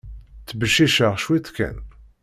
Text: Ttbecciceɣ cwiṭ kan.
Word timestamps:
Ttbecciceɣ 0.45 1.13
cwiṭ 1.23 1.47
kan. 1.55 1.77